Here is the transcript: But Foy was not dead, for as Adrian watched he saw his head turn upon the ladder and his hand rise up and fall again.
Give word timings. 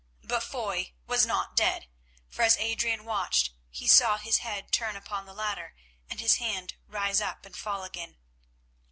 But 0.23 0.39
Foy 0.41 0.93
was 1.05 1.27
not 1.27 1.55
dead, 1.55 1.87
for 2.27 2.41
as 2.41 2.57
Adrian 2.57 3.05
watched 3.05 3.51
he 3.69 3.87
saw 3.87 4.17
his 4.17 4.39
head 4.39 4.71
turn 4.71 4.95
upon 4.95 5.27
the 5.27 5.33
ladder 5.35 5.75
and 6.09 6.19
his 6.19 6.37
hand 6.37 6.73
rise 6.87 7.21
up 7.21 7.45
and 7.45 7.55
fall 7.55 7.83
again. 7.83 8.17